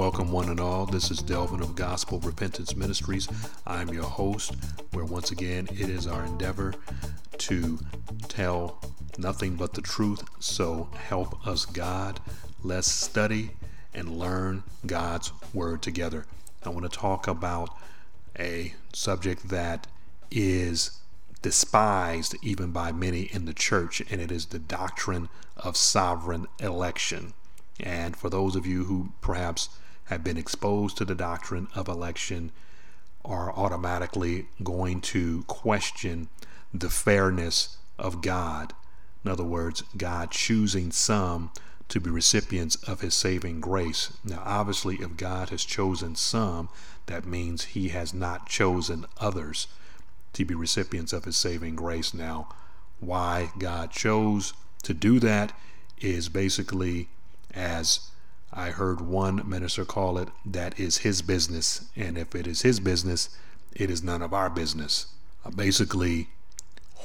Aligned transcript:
Welcome, 0.00 0.32
one 0.32 0.48
and 0.48 0.60
all. 0.60 0.86
This 0.86 1.10
is 1.10 1.18
Delvin 1.18 1.60
of 1.60 1.76
Gospel 1.76 2.20
Repentance 2.20 2.74
Ministries. 2.74 3.28
I'm 3.66 3.90
your 3.90 4.04
host, 4.04 4.54
where 4.92 5.04
once 5.04 5.30
again 5.30 5.68
it 5.70 5.90
is 5.90 6.06
our 6.06 6.24
endeavor 6.24 6.72
to 7.36 7.78
tell 8.26 8.82
nothing 9.18 9.56
but 9.56 9.74
the 9.74 9.82
truth. 9.82 10.24
So 10.38 10.88
help 10.94 11.46
us, 11.46 11.66
God. 11.66 12.18
Let's 12.62 12.90
study 12.90 13.50
and 13.92 14.18
learn 14.18 14.62
God's 14.86 15.32
Word 15.52 15.82
together. 15.82 16.24
I 16.64 16.70
want 16.70 16.90
to 16.90 16.98
talk 16.98 17.28
about 17.28 17.68
a 18.38 18.72
subject 18.94 19.50
that 19.50 19.86
is 20.30 20.98
despised 21.42 22.34
even 22.42 22.70
by 22.70 22.90
many 22.90 23.24
in 23.24 23.44
the 23.44 23.52
church, 23.52 24.00
and 24.10 24.18
it 24.18 24.32
is 24.32 24.46
the 24.46 24.58
doctrine 24.58 25.28
of 25.58 25.76
sovereign 25.76 26.46
election. 26.58 27.34
And 27.78 28.16
for 28.16 28.30
those 28.30 28.56
of 28.56 28.66
you 28.66 28.84
who 28.84 29.12
perhaps 29.20 29.68
have 30.06 30.24
been 30.24 30.36
exposed 30.36 30.96
to 30.96 31.04
the 31.04 31.14
doctrine 31.14 31.68
of 31.74 31.88
election 31.88 32.50
are 33.24 33.52
automatically 33.52 34.46
going 34.62 35.00
to 35.00 35.42
question 35.44 36.28
the 36.72 36.90
fairness 36.90 37.76
of 37.98 38.22
God. 38.22 38.72
In 39.24 39.30
other 39.30 39.44
words, 39.44 39.82
God 39.96 40.30
choosing 40.30 40.90
some 40.90 41.50
to 41.88 42.00
be 42.00 42.08
recipients 42.08 42.76
of 42.88 43.00
his 43.00 43.14
saving 43.14 43.60
grace. 43.60 44.16
Now, 44.24 44.42
obviously, 44.44 44.96
if 44.96 45.16
God 45.16 45.50
has 45.50 45.64
chosen 45.64 46.14
some, 46.14 46.68
that 47.06 47.26
means 47.26 47.64
he 47.64 47.88
has 47.88 48.14
not 48.14 48.48
chosen 48.48 49.06
others 49.18 49.66
to 50.32 50.44
be 50.44 50.54
recipients 50.54 51.12
of 51.12 51.24
his 51.24 51.36
saving 51.36 51.74
grace. 51.74 52.14
Now, 52.14 52.48
why 53.00 53.50
God 53.58 53.90
chose 53.90 54.54
to 54.84 54.94
do 54.94 55.18
that 55.20 55.52
is 55.98 56.28
basically 56.28 57.08
as 57.52 58.10
I 58.52 58.70
heard 58.70 59.00
one 59.00 59.48
minister 59.48 59.84
call 59.84 60.18
it, 60.18 60.28
that 60.44 60.78
is 60.78 60.98
his 60.98 61.22
business. 61.22 61.84
And 61.94 62.18
if 62.18 62.34
it 62.34 62.46
is 62.46 62.62
his 62.62 62.80
business, 62.80 63.30
it 63.74 63.90
is 63.90 64.02
none 64.02 64.22
of 64.22 64.34
our 64.34 64.50
business. 64.50 65.06
Uh, 65.44 65.50
basically, 65.50 66.28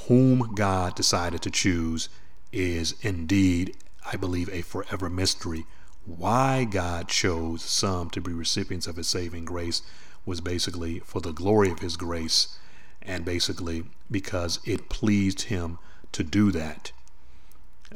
whom 0.08 0.56
God 0.56 0.96
decided 0.96 1.42
to 1.44 1.52
choose 1.52 2.10
is 2.52 2.96
indeed, 3.02 3.76
I 4.12 4.16
believe, 4.16 4.50
a 4.50 4.62
forever 4.62 5.10
mystery. 5.10 5.66
Why 6.06 6.64
God 6.66 7.08
chose 7.08 7.62
some 7.62 8.10
to 8.12 8.22
be 8.22 8.32
recipients 8.32 8.88
of 8.88 8.96
his 8.96 9.08
saving 9.08 9.46
grace 9.46 9.82
was 10.26 10.42
basically 10.42 11.00
for 11.00 11.22
the 11.22 11.32
glory 11.32 11.70
of 11.70 11.80
his 11.80 11.98
grace 11.98 12.58
and 13.02 13.24
basically 13.24 13.84
because 14.10 14.60
it 14.66 14.90
pleased 14.90 15.44
him 15.44 15.78
to 16.12 16.24
do 16.24 16.52
that. 16.52 16.92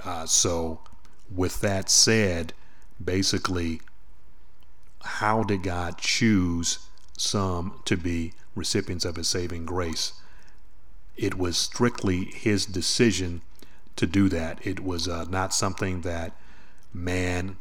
Uh, 0.04 0.26
so, 0.26 0.82
with 1.34 1.62
that 1.62 1.90
said, 1.90 2.54
basically, 3.04 3.82
how 5.02 5.44
did 5.44 5.64
God 5.64 5.98
choose 5.98 6.80
some 7.18 7.82
to 7.86 7.98
be 7.98 8.34
recipients 8.56 9.06
of 9.06 9.16
his 9.16 9.28
saving 9.28 9.66
grace? 9.66 10.14
It 11.16 11.38
was 11.38 11.58
strictly 11.58 12.26
his 12.26 12.66
decision 12.66 13.42
to 13.96 14.06
do 14.06 14.30
that. 14.30 14.66
It 14.66 14.80
was 14.80 15.08
uh, 15.08 15.26
not 15.30 15.54
something 15.54 16.02
that 16.02 16.34
man 16.94 17.58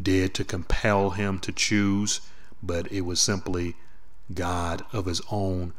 did 0.00 0.34
to 0.34 0.44
compel 0.44 1.10
him 1.10 1.38
to 1.40 1.52
choose, 1.52 2.20
but 2.62 2.90
it 2.92 3.02
was 3.02 3.20
simply 3.20 3.76
God 4.32 4.84
of 4.92 5.06
his 5.06 5.20
own 5.30 5.72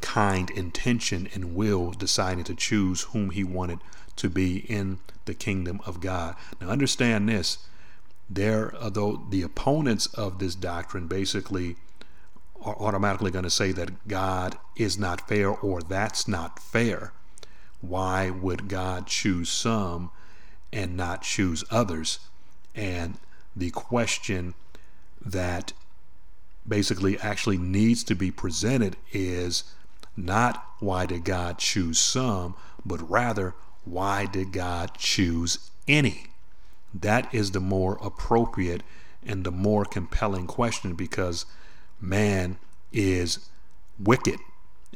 kind 0.00 0.50
intention 0.50 1.28
and 1.32 1.54
will 1.54 1.92
deciding 1.92 2.44
to 2.44 2.54
choose 2.54 3.02
whom 3.02 3.30
he 3.30 3.44
wanted 3.44 3.78
to 4.16 4.28
be 4.28 4.58
in 4.58 4.98
the 5.24 5.34
kingdom 5.34 5.80
of 5.86 6.00
God. 6.00 6.34
Now, 6.60 6.68
understand 6.68 7.28
this 7.28 7.58
there, 8.28 8.74
although 8.80 9.24
the 9.30 9.42
opponents 9.42 10.06
of 10.06 10.38
this 10.38 10.54
doctrine 10.54 11.06
basically 11.06 11.76
are 12.62 12.76
automatically 12.78 13.30
going 13.30 13.44
to 13.44 13.50
say 13.50 13.72
that 13.72 14.08
God 14.08 14.56
is 14.76 14.98
not 14.98 15.28
fair 15.28 15.50
or 15.50 15.82
that's 15.82 16.28
not 16.28 16.58
fair. 16.58 17.12
Why 17.80 18.30
would 18.30 18.68
God 18.68 19.06
choose 19.06 19.50
some 19.50 20.10
and 20.72 20.96
not 20.96 21.22
choose 21.22 21.64
others? 21.70 22.20
And 22.74 23.18
the 23.54 23.70
question 23.70 24.54
that 25.20 25.72
basically 26.66 27.18
actually 27.18 27.58
needs 27.58 28.04
to 28.04 28.14
be 28.14 28.30
presented 28.30 28.96
is 29.12 29.64
not 30.16 30.64
why 30.78 31.06
did 31.06 31.24
God 31.24 31.58
choose 31.58 31.98
some, 31.98 32.54
but 32.84 33.08
rather 33.10 33.54
why 33.84 34.26
did 34.26 34.52
God 34.52 34.92
choose 34.96 35.70
any? 35.88 36.31
That 36.94 37.32
is 37.34 37.52
the 37.52 37.60
more 37.60 37.98
appropriate 38.02 38.82
and 39.24 39.44
the 39.44 39.50
more 39.50 39.84
compelling 39.84 40.46
question 40.46 40.94
because 40.94 41.46
man 42.00 42.58
is 42.92 43.48
wicked. 43.98 44.38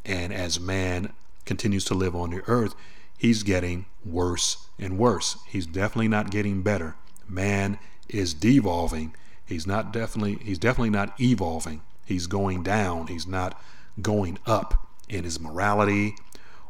And 0.04 0.32
as 0.32 0.60
man 0.60 1.12
continues 1.44 1.84
to 1.86 1.94
live 1.94 2.14
on 2.14 2.30
the 2.30 2.42
earth, 2.46 2.74
he's 3.16 3.42
getting 3.42 3.86
worse 4.04 4.66
and 4.78 4.98
worse. 4.98 5.38
He's 5.46 5.66
definitely 5.66 6.08
not 6.08 6.30
getting 6.30 6.62
better. 6.62 6.96
Man 7.28 7.78
is 8.08 8.34
devolving. 8.34 9.14
He's 9.44 9.66
not 9.66 9.92
definitely 9.92 10.38
he's 10.42 10.58
definitely 10.58 10.90
not 10.90 11.18
evolving. 11.20 11.82
He's 12.04 12.26
going 12.26 12.62
down. 12.62 13.08
He's 13.08 13.26
not 13.26 13.60
going 14.00 14.38
up 14.46 14.88
in 15.08 15.24
his 15.24 15.40
morality 15.40 16.16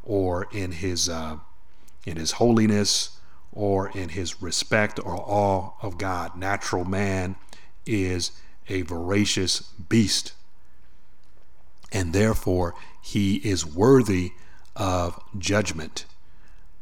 or 0.05 0.47
in 0.53 0.73
his 0.73 1.09
uh, 1.09 1.39
in 2.05 2.17
his 2.17 2.33
holiness 2.33 3.19
or 3.57 3.89
in 3.89 4.11
his 4.11 4.41
respect 4.43 5.01
or 5.01 5.17
awe 5.17 5.73
of 5.83 5.99
God. 5.99 6.37
Natural 6.37 6.85
man 6.85 7.35
is 7.87 8.31
a 8.69 8.83
voracious 8.83 9.61
beast, 9.89 10.33
and 11.91 12.13
therefore 12.13 12.75
he 13.03 13.37
is 13.37 13.65
worthy 13.65 14.33
of 14.77 15.19
judgment. 15.39 16.05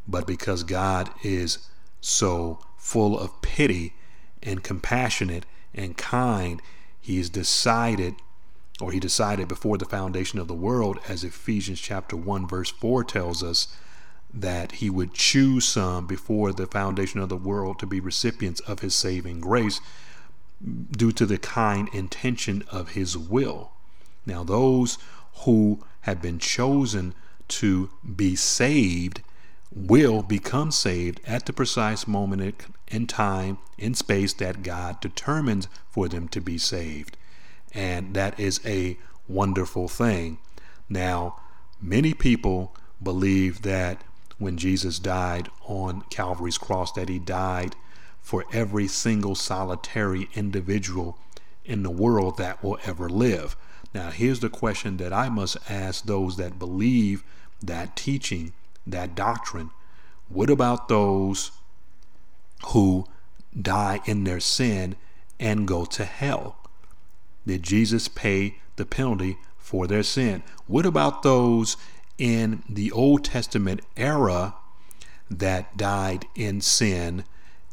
But 0.07 0.27
because 0.27 0.65
God 0.65 1.11
is 1.23 1.71
so 2.01 2.59
full 2.77 3.19
of 3.19 3.41
pity 3.41 3.95
and 4.43 4.63
compassionate 4.63 5.47
and 5.73 5.97
kind, 5.97 6.61
he's 7.01 7.31
decided 7.31 8.17
or 8.81 8.91
he 8.91 8.99
decided 8.99 9.47
before 9.47 9.79
the 9.79 9.85
foundation 9.85 10.41
of 10.41 10.49
the 10.49 10.55
world 10.55 10.99
as 11.09 11.23
Ephesians 11.23 11.81
chapter 11.81 12.17
1 12.17 12.49
verse 12.49 12.71
4 12.71 13.05
tells 13.05 13.41
us 13.41 13.69
that 14.35 14.73
he 14.73 14.91
would 14.91 15.15
choose 15.15 15.65
some 15.65 16.07
before 16.07 16.53
the 16.53 16.67
foundation 16.67 17.21
of 17.21 17.29
the 17.29 17.37
world 17.37 17.79
to 17.79 17.87
be 17.87 18.01
recipients 18.01 18.61
of 18.61 18.81
his 18.81 18.95
saving 18.95 19.41
grace 19.41 19.81
due 20.91 21.13
to 21.13 21.25
the 21.25 21.39
kind 21.39 21.89
intention 21.93 22.65
of 22.71 22.91
his 22.91 23.17
will. 23.17 23.71
Now, 24.27 24.43
those 24.43 24.99
who 25.45 25.85
have 26.03 26.21
been 26.21 26.39
chosen 26.39 27.15
to 27.49 27.91
be 28.17 28.35
saved 28.35 29.23
will 29.71 30.23
become 30.23 30.71
saved 30.71 31.21
at 31.27 31.47
the 31.47 31.53
precise 31.53 32.07
moment 32.07 32.65
in 32.89 33.07
time, 33.07 33.59
in 33.79 33.95
space 33.95 34.33
that 34.35 34.63
God 34.63 35.01
determines 35.01 35.69
for 35.89 36.09
them 36.09 36.29
to 36.29 36.41
be 36.41 36.59
saved. 36.59 37.17
And 37.73 38.15
that 38.15 38.39
is 38.39 38.61
a 38.65 38.99
wonderful 39.29 39.89
thing. 39.89 40.39
Now, 40.89 41.41
many 41.81 42.15
people 42.15 42.75
believe 43.03 43.63
that 43.63 44.03
when 44.39 44.57
Jesus 44.57 44.99
died 44.99 45.49
on 45.67 46.03
Calvary's 46.11 46.59
cross, 46.59 46.93
that 46.93 47.09
he 47.09 47.19
died 47.19 47.77
for 48.21 48.45
every 48.53 48.89
single 48.89 49.35
solitary 49.35 50.29
individual 50.35 51.19
in 51.65 51.83
the 51.83 51.91
world 51.91 52.37
that 52.39 52.63
will 52.63 52.79
ever 52.85 53.09
live. 53.09 53.57
Now, 53.95 54.11
here's 54.11 54.41
the 54.41 54.51
question 54.51 54.97
that 54.97 55.13
I 55.13 55.29
must 55.29 55.57
ask 55.71 56.05
those 56.05 56.37
that 56.37 56.59
believe 56.59 57.23
that 57.63 57.97
teaching, 57.97 58.53
that 58.87 59.15
doctrine. 59.15 59.71
What 60.29 60.51
about 60.51 60.89
those 60.89 61.53
who 62.69 63.07
die 63.61 64.01
in 64.05 64.25
their 64.25 64.41
sin 64.41 64.97
and 65.39 65.69
go 65.69 65.85
to 65.85 66.05
hell? 66.05 66.57
Did 67.47 67.63
Jesus 67.63 68.09
pay 68.09 68.57
the 68.77 68.87
penalty 68.87 69.39
for 69.59 69.87
their 69.87 70.03
sin? 70.03 70.43
What 70.67 70.87
about 70.87 71.23
those 71.23 71.77
in 72.19 72.63
the 72.69 72.93
Old 72.93 73.25
Testament 73.25 73.81
era 73.97 74.55
that 75.31 75.77
died 75.77 76.27
in 76.35 76.61
sin 76.61 77.25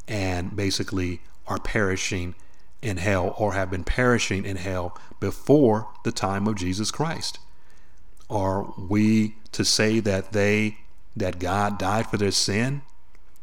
and 0.08 0.56
basically 0.56 1.22
are 1.48 1.60
perishing 1.60 2.36
in 2.82 2.98
hell 2.98 3.36
or 3.38 3.54
have 3.54 3.70
been 3.70 3.84
perishing 3.84 4.46
in 4.46 4.58
hell 4.58 4.98
before 5.20 5.88
the 6.04 6.12
time 6.12 6.48
of 6.48 6.56
Jesus 6.56 6.92
Christ? 6.92 7.40
Are 8.30 8.74
we 8.78 9.36
to 9.52 9.64
say 9.64 10.00
that 10.00 10.32
they 10.32 10.78
that 11.16 11.40
God 11.40 11.78
died 11.78 12.08
for 12.08 12.18
their 12.18 12.32
sin? 12.32 12.82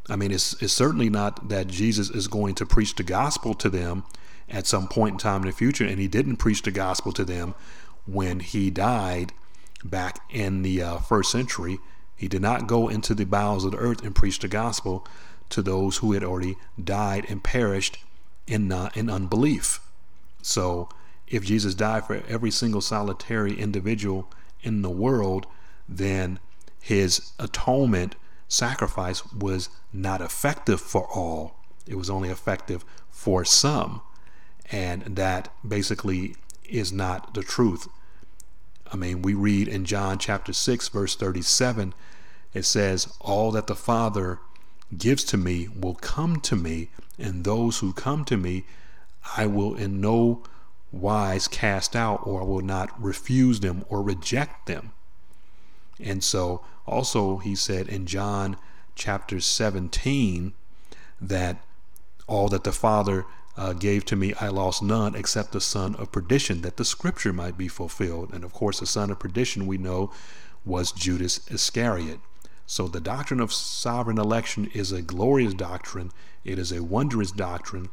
I 0.09 0.17
mean, 0.17 0.33
it's, 0.33 0.55
it's 0.63 0.73
certainly 0.73 1.11
not 1.11 1.51
that 1.51 1.67
Jesus 1.67 2.09
is 2.09 2.29
going 2.29 2.55
to 2.57 2.67
preach 2.67 2.95
the 2.95 3.03
gospel 3.03 3.53
to 3.55 3.69
them 3.69 4.05
at 4.49 4.67
some 4.67 4.89
point 4.89 5.13
in 5.13 5.19
time 5.19 5.43
in 5.43 5.49
the 5.49 5.53
future, 5.53 5.85
and 5.85 5.99
he 5.99 6.09
didn't 6.09 6.37
preach 6.37 6.63
the 6.63 6.71
gospel 6.71 7.13
to 7.13 7.27
them 7.27 7.55
when 8.07 8.41
he 8.41 8.71
died 8.71 9.35
back 9.85 10.21
in 10.31 10.63
the 10.63 10.83
uh, 10.83 10.99
first 10.99 11.31
century. 11.31 11.79
He 12.17 12.29
did 12.29 12.43
not 12.43 12.67
go 12.67 12.89
into 12.89 13.15
the 13.15 13.25
bowels 13.25 13.65
of 13.65 13.73
the 13.73 13.79
earth 13.79 14.03
and 14.03 14.15
preach 14.15 14.39
the 14.39 14.49
gospel 14.49 15.07
to 15.51 15.63
those 15.63 15.99
who 15.99 16.13
had 16.13 16.25
already 16.25 16.57
died 16.83 17.27
and 17.29 17.43
perished 17.43 17.99
in, 18.47 18.71
uh, 18.73 18.91
in 18.95 19.09
unbelief. 19.09 19.81
So 20.43 20.89
if 21.27 21.45
Jesus 21.45 21.75
died 21.75 22.07
for 22.07 22.23
every 22.29 22.51
single 22.51 22.81
solitary 22.81 23.59
individual 23.59 24.31
in 24.63 24.83
the 24.83 24.91
world, 24.91 25.47
then 25.89 26.39
his 26.81 27.33
atonement 27.39 28.17
sacrifice 28.49 29.25
was 29.33 29.69
not 29.93 30.21
effective 30.21 30.81
for 30.81 31.07
all. 31.15 31.57
It 31.87 31.97
was 31.97 32.11
only 32.11 32.31
effective 32.31 32.85
for 33.11 33.45
some. 33.45 34.01
And 34.71 35.17
that 35.17 35.53
basically 35.67 36.37
is 36.65 36.93
not 36.93 37.35
the 37.35 37.43
truth. 37.43 37.89
I 38.93 38.97
mean, 38.97 39.23
we 39.23 39.35
read 39.35 39.69
in 39.69 39.85
John 39.85 40.19
chapter 40.19 40.53
6, 40.53 40.89
verse 40.89 41.15
37, 41.15 41.95
it 42.55 42.65
says, 42.65 43.13
All 43.21 43.51
that 43.53 43.67
the 43.67 43.75
Father 43.75 44.39
gives 44.97 45.25
to 45.25 45.37
me 45.37 45.69
will 45.69 45.95
come 45.95 46.41
to 46.41 46.57
me, 46.57 46.91
and 47.19 47.45
those 47.45 47.79
who 47.79 47.93
come 47.93 48.25
to 48.27 48.37
me, 48.37 48.65
I 49.37 49.47
will 49.47 49.75
in 49.75 50.01
no 50.01 50.43
wise 50.91 51.49
cast 51.49 51.95
out, 51.95 52.27
or 52.27 52.41
I 52.41 52.45
will 52.45 52.63
not 52.63 53.01
refuse 53.03 53.61
them 53.61 53.85
or 53.89 54.03
reject 54.03 54.67
them. 54.67 54.93
And 56.01 56.25
so, 56.25 56.65
also, 56.87 57.39
he 57.39 57.55
said 57.55 57.89
in 57.89 58.07
John 58.07 58.57
chapter 58.95 59.41
17 59.41 60.55
that 61.21 61.63
all 62.27 62.49
that 62.49 62.65
the 62.65 62.73
Father 62.73 63.27
uh, 63.59 63.73
gave 63.73 64.05
to 64.07 64.17
me, 64.17 64.33
I 64.35 64.49
lost 64.49 64.83
none 64.83 65.17
except 65.17 65.53
the 65.53 65.61
son 65.61 65.97
of 65.97 66.13
perdition, 66.13 66.63
that 66.63 66.77
the 66.77 66.85
scripture 66.85 67.33
might 67.33 67.59
be 67.59 67.67
fulfilled. 67.67 68.33
And 68.33 68.45
of 68.45 68.53
course, 68.53 68.79
the 68.79 68.87
son 68.87 69.11
of 69.11 69.19
perdition 69.19 69.67
we 69.67 69.79
know 69.79 70.13
was 70.65 70.93
Judas 70.93 71.41
Iscariot. 71.51 72.21
So 72.67 72.87
the 72.87 73.01
doctrine 73.01 73.41
of 73.41 73.53
sovereign 73.53 74.19
election 74.19 74.71
is 74.75 74.93
a 74.93 75.03
glorious 75.03 75.55
doctrine. 75.55 76.13
It 76.45 76.59
is 76.59 76.71
a 76.71 76.85
wondrous 76.85 77.33
doctrine. 77.33 77.89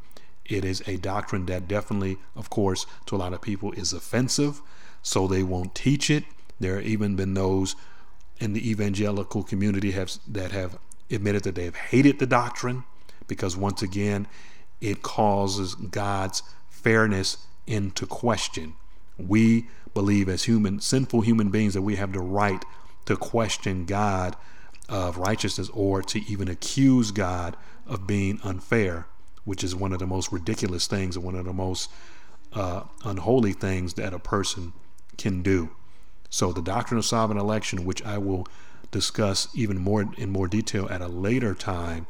It 0.45 0.63
is 0.63 0.83
a 0.87 0.97
doctrine 0.97 1.47
that 1.47 1.67
definitely, 1.67 2.17
of 2.35 2.51
course, 2.51 2.85
to 3.07 3.15
a 3.15 3.17
lot 3.17 3.33
of 3.33 3.41
people 3.41 3.71
is 3.71 3.91
offensive, 3.91 4.61
so 5.01 5.25
they 5.25 5.41
won't 5.41 5.73
teach 5.73 6.11
it. 6.11 6.25
There 6.59 6.75
have 6.75 6.85
even 6.85 7.15
been 7.15 7.33
those 7.33 7.75
in 8.39 8.53
the 8.53 8.69
evangelical 8.69 9.41
community 9.41 9.91
have 9.91 10.11
that 10.27 10.51
have 10.51 10.77
admitted 11.09 11.43
that 11.43 11.55
they've 11.55 11.75
hated 11.75 12.19
the 12.19 12.27
doctrine 12.27 12.83
because 13.27 13.57
once 13.57 13.81
again 13.81 14.27
it 14.85 15.01
causes 15.01 15.73
God's 15.73 16.43
fairness 16.69 17.37
into 17.65 18.05
question. 18.05 18.75
We 19.17 19.67
believe 19.95 20.29
as 20.29 20.43
human 20.43 20.79
sinful 20.79 21.21
human 21.21 21.49
beings 21.49 21.73
that 21.73 21.81
we 21.81 21.95
have 21.95 22.13
the 22.13 22.19
right 22.19 22.63
to 23.05 23.17
question 23.17 23.85
God 23.85 24.35
of 24.87 25.17
righteousness 25.17 25.69
or 25.73 26.03
to 26.03 26.19
even 26.29 26.47
accuse 26.47 27.09
God 27.09 27.57
of 27.87 28.05
being 28.05 28.39
unfair, 28.43 29.07
which 29.43 29.63
is 29.63 29.75
one 29.75 29.91
of 29.91 29.97
the 29.97 30.05
most 30.05 30.31
ridiculous 30.31 30.85
things 30.85 31.15
and 31.15 31.25
one 31.25 31.35
of 31.35 31.45
the 31.45 31.53
most 31.53 31.89
uh, 32.53 32.83
unholy 33.03 33.53
things 33.53 33.95
that 33.95 34.13
a 34.13 34.19
person 34.19 34.71
can 35.17 35.41
do. 35.41 35.71
So 36.29 36.51
the 36.53 36.61
doctrine 36.61 36.99
of 36.99 37.05
sovereign 37.05 37.39
election, 37.39 37.85
which 37.85 38.03
I 38.03 38.19
will 38.19 38.47
discuss 38.91 39.47
even 39.55 39.79
more 39.79 40.05
in 40.17 40.29
more 40.29 40.47
detail 40.47 40.87
at 40.91 41.01
a 41.01 41.07
later 41.07 41.55
time, 41.55 42.05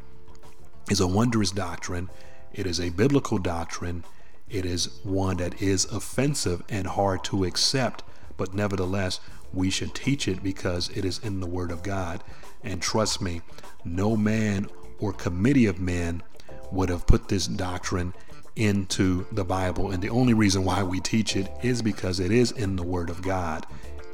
is 0.89 0.99
a 0.99 1.07
wondrous 1.07 1.51
doctrine. 1.51 2.09
It 2.55 2.65
is 2.65 2.79
a 2.79 2.89
biblical 2.89 3.37
doctrine. 3.37 4.05
It 4.49 4.65
is 4.65 5.01
one 5.03 5.37
that 5.37 5.61
is 5.61 5.83
offensive 5.85 6.63
and 6.69 6.87
hard 6.87 7.23
to 7.25 7.43
accept, 7.43 8.01
but 8.37 8.53
nevertheless, 8.53 9.19
we 9.53 9.69
should 9.69 9.93
teach 9.93 10.27
it 10.29 10.41
because 10.41 10.89
it 10.95 11.03
is 11.03 11.19
in 11.19 11.41
the 11.41 11.47
Word 11.47 11.69
of 11.69 11.83
God. 11.83 12.23
And 12.63 12.81
trust 12.81 13.21
me, 13.21 13.41
no 13.83 14.15
man 14.15 14.67
or 14.99 15.11
committee 15.11 15.65
of 15.65 15.79
men 15.79 16.23
would 16.71 16.87
have 16.87 17.05
put 17.05 17.27
this 17.27 17.45
doctrine 17.45 18.13
into 18.55 19.25
the 19.33 19.43
Bible. 19.43 19.91
And 19.91 20.01
the 20.01 20.09
only 20.09 20.33
reason 20.33 20.63
why 20.63 20.81
we 20.81 21.01
teach 21.01 21.35
it 21.35 21.51
is 21.61 21.81
because 21.81 22.21
it 22.21 22.31
is 22.31 22.51
in 22.51 22.77
the 22.77 22.83
Word 22.83 23.09
of 23.09 23.21
God 23.21 23.67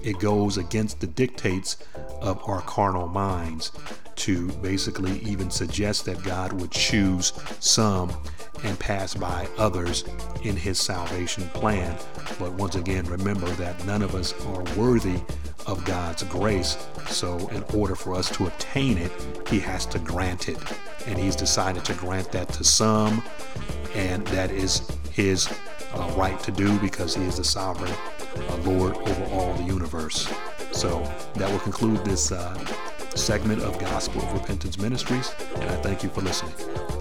it 0.03 0.19
goes 0.19 0.57
against 0.57 0.99
the 0.99 1.07
dictates 1.07 1.77
of 2.21 2.41
our 2.47 2.61
carnal 2.61 3.07
minds 3.07 3.71
to 4.15 4.47
basically 4.53 5.19
even 5.19 5.49
suggest 5.49 6.05
that 6.05 6.21
God 6.23 6.53
would 6.53 6.71
choose 6.71 7.33
some 7.59 8.13
and 8.63 8.77
pass 8.79 9.13
by 9.13 9.47
others 9.57 10.03
in 10.43 10.55
his 10.55 10.79
salvation 10.79 11.43
plan. 11.49 11.97
But 12.39 12.53
once 12.53 12.75
again, 12.75 13.05
remember 13.05 13.47
that 13.51 13.85
none 13.85 14.01
of 14.01 14.15
us 14.15 14.33
are 14.45 14.63
worthy 14.75 15.19
of 15.65 15.83
God's 15.85 16.23
grace. 16.23 16.77
So, 17.07 17.37
in 17.49 17.63
order 17.75 17.95
for 17.95 18.13
us 18.13 18.29
to 18.37 18.47
obtain 18.47 18.97
it, 18.97 19.11
he 19.47 19.59
has 19.59 19.85
to 19.87 19.99
grant 19.99 20.49
it. 20.49 20.57
And 21.07 21.17
he's 21.17 21.35
decided 21.35 21.85
to 21.85 21.93
grant 21.95 22.31
that 22.31 22.49
to 22.53 22.63
some, 22.63 23.23
and 23.95 24.25
that 24.27 24.51
is 24.51 24.87
his 25.11 25.51
uh, 25.93 26.13
right 26.15 26.39
to 26.41 26.51
do 26.51 26.77
because 26.79 27.15
he 27.15 27.23
is 27.23 27.37
the 27.37 27.43
sovereign 27.43 27.91
uh, 27.91 28.57
Lord 28.57 28.95
over 28.95 29.25
all 29.33 29.53
the 29.55 29.63
universe. 29.63 30.31
So 30.71 31.01
that 31.35 31.51
will 31.51 31.59
conclude 31.59 32.03
this 32.05 32.31
uh, 32.31 32.57
segment 33.15 33.61
of 33.61 33.77
Gospel 33.79 34.21
of 34.21 34.33
Repentance 34.33 34.77
Ministries, 34.77 35.33
and 35.55 35.69
I 35.69 35.75
thank 35.77 36.03
you 36.03 36.09
for 36.09 36.21
listening. 36.21 37.00